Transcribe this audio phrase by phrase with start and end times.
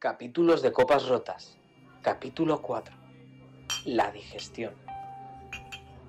[0.00, 1.56] Capítulos de Copas Rotas.
[2.02, 2.94] Capítulo 4.
[3.86, 4.72] La digestión.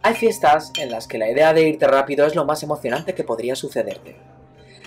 [0.03, 3.23] Hay fiestas en las que la idea de irte rápido es lo más emocionante que
[3.23, 4.15] podría sucederte.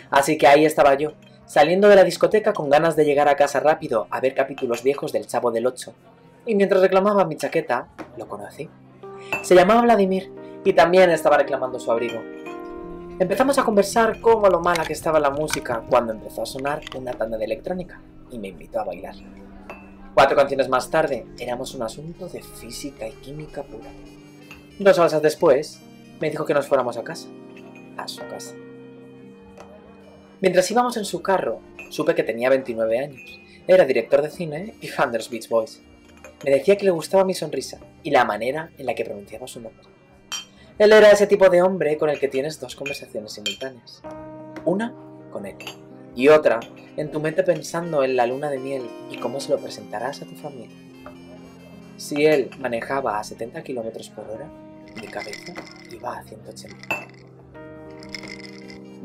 [0.08, 1.14] Así que ahí estaba yo,
[1.46, 5.12] saliendo de la discoteca con ganas de llegar a casa rápido a ver capítulos viejos
[5.12, 5.92] del Chavo del 8.
[6.46, 8.70] Y mientras reclamaba mi chaqueta, lo conocí.
[9.42, 10.30] Se llamaba Vladimir
[10.64, 12.22] y también estaba reclamando su abrigo.
[13.18, 17.10] Empezamos a conversar cómo lo mala que estaba la música cuando empezó a sonar una
[17.14, 18.00] tanda de electrónica
[18.32, 19.14] y me invitó a bailar.
[20.14, 23.90] Cuatro canciones más tarde, éramos un asunto de física y química pura.
[24.78, 25.80] Dos horas después,
[26.20, 27.28] me dijo que nos fuéramos a casa.
[27.96, 28.54] A su casa.
[30.40, 31.60] Mientras íbamos en su carro,
[31.90, 33.40] supe que tenía 29 años.
[33.66, 35.80] Era director de cine y fan Beach Boys.
[36.44, 39.60] Me decía que le gustaba mi sonrisa y la manera en la que pronunciaba su
[39.60, 39.86] nombre.
[40.78, 44.02] Él era ese tipo de hombre con el que tienes dos conversaciones simultáneas.
[44.64, 44.92] Una
[45.30, 45.56] con él
[46.14, 46.60] y otra
[46.96, 50.26] en tu mente pensando en la luna de miel y cómo se lo presentarás a
[50.26, 50.76] tu familia.
[51.96, 54.50] Si él manejaba a 70 km por hora,
[55.00, 55.54] mi cabeza
[55.90, 56.76] iba a 180.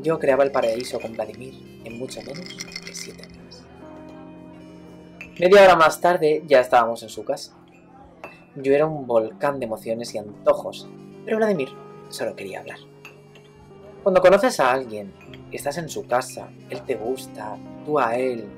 [0.02, 2.44] Yo creaba el paraíso con Vladimir en mucho menos
[2.86, 3.64] de 7 meses.
[5.38, 7.54] Media hora más tarde ya estábamos en su casa.
[8.54, 10.88] Yo era un volcán de emociones y antojos,
[11.24, 11.68] pero Vladimir
[12.10, 12.78] solo quería hablar.
[14.08, 15.12] Cuando conoces a alguien,
[15.52, 18.48] estás en su casa, él te gusta, tú a él,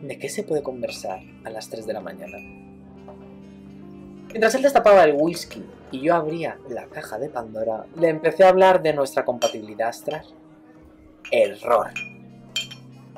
[0.00, 2.38] ¿de qué se puede conversar a las 3 de la mañana?
[4.28, 8.48] Mientras él destapaba el whisky y yo abría la caja de Pandora, le empecé a
[8.48, 10.24] hablar de nuestra compatibilidad astral.
[11.30, 11.90] Error.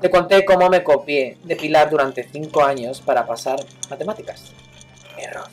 [0.02, 4.52] Le conté cómo me copié de Pilar durante 5 años para pasar matemáticas.
[5.16, 5.46] Error.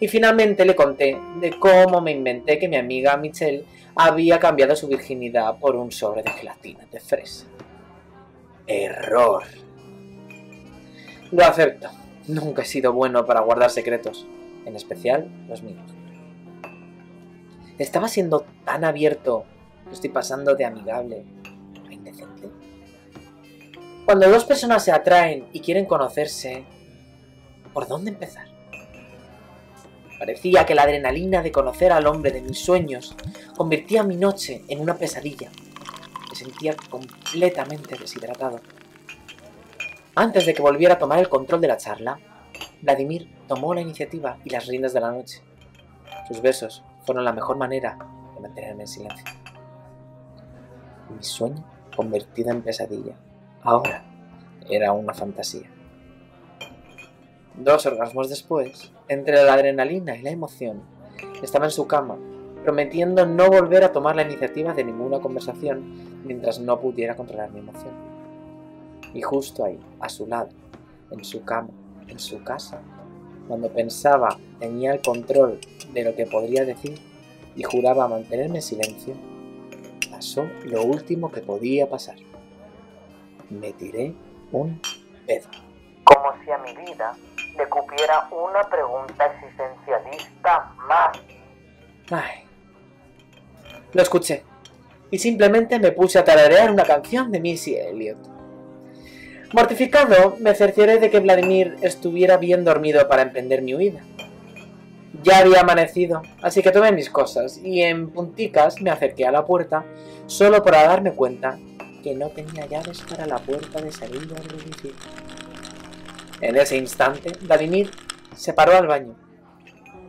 [0.00, 4.88] Y finalmente le conté de cómo me inventé que mi amiga Michelle había cambiado su
[4.88, 7.44] virginidad por un sobre de gelatina de fresa.
[8.66, 9.44] Error.
[11.30, 11.90] Lo acepto.
[12.28, 14.26] Nunca he sido bueno para guardar secretos,
[14.64, 15.82] en especial los míos.
[17.78, 19.44] Estaba siendo tan abierto
[19.86, 21.24] que estoy pasando de amigable
[21.88, 22.48] a indecente.
[24.04, 26.64] Cuando dos personas se atraen y quieren conocerse,
[27.72, 28.49] ¿por dónde empezar?
[30.20, 33.16] Parecía que la adrenalina de conocer al hombre de mis sueños
[33.56, 35.50] convertía mi noche en una pesadilla.
[36.28, 38.60] Me sentía completamente deshidratado.
[40.14, 42.20] Antes de que volviera a tomar el control de la charla,
[42.82, 45.42] Vladimir tomó la iniciativa y las riendas de la noche.
[46.28, 47.96] Sus besos fueron la mejor manera
[48.34, 49.24] de mantenerme en silencio.
[51.16, 51.64] Mi sueño
[51.96, 53.14] convertido en pesadilla.
[53.62, 54.04] Ahora
[54.68, 55.79] era una fantasía.
[57.56, 60.82] Dos orgasmos después, entre la adrenalina y la emoción,
[61.42, 62.16] estaba en su cama,
[62.64, 67.60] prometiendo no volver a tomar la iniciativa de ninguna conversación mientras no pudiera controlar mi
[67.60, 67.94] emoción.
[69.12, 70.50] Y justo ahí, a su lado,
[71.10, 71.70] en su cama,
[72.08, 72.80] en su casa,
[73.48, 75.58] cuando pensaba tenía el control
[75.92, 77.00] de lo que podría decir
[77.56, 79.14] y juraba mantenerme en silencio,
[80.10, 82.16] pasó lo último que podía pasar.
[83.48, 84.14] Me tiré
[84.52, 84.80] un
[85.26, 85.48] pedo.
[86.04, 87.16] Como si a mi vida
[87.56, 91.18] le cupiera una pregunta existencialista más.
[92.10, 92.44] Ay.
[93.92, 94.44] Lo escuché.
[95.10, 98.18] Y simplemente me puse a tararear una canción de Missy Elliott.
[99.52, 104.00] Mortificado, me cercioré de que Vladimir estuviera bien dormido para emprender mi huida.
[105.24, 109.44] Ya había amanecido, así que tomé mis cosas y en punticas me acerqué a la
[109.44, 109.84] puerta
[110.26, 111.58] solo para darme cuenta
[112.04, 114.92] que no tenía llaves para la puerta de salida del edificio.
[116.40, 117.90] En ese instante, Vladimir
[118.34, 119.14] se paró al baño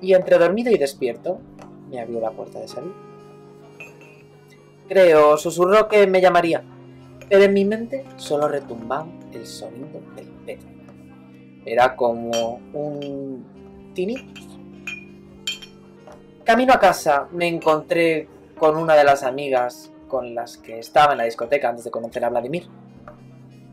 [0.02, 1.40] y entre dormido y despierto
[1.90, 2.94] me abrió la puerta de salida.
[4.88, 6.64] Creo, susurró que me llamaría,
[7.30, 10.68] pero en mi mente solo retumbaba el sonido del pedo.
[11.66, 14.60] Era como un tinnitus.
[16.44, 18.28] Camino a casa me encontré
[18.58, 22.26] con una de las amigas con las que estaba en la discoteca antes de conocer
[22.26, 22.68] a Vladimir.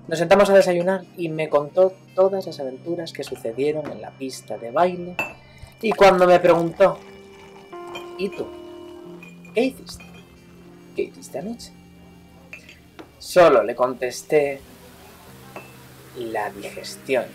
[0.08, 4.56] Nos sentamos a desayunar y me contó todas las aventuras que sucedieron en la pista
[4.56, 5.14] de baile.
[5.82, 6.98] Y cuando me preguntó,
[8.16, 8.46] ¿y tú?
[9.54, 10.04] ¿Qué hiciste?
[10.96, 11.72] ¿Qué hiciste anoche?
[13.18, 14.60] Solo le contesté
[16.16, 17.26] la digestión.